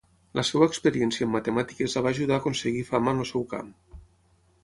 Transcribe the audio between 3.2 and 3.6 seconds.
el seu